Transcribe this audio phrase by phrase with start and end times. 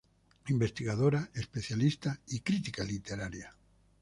[0.49, 3.55] Investigadora, especialista y crítica literaria.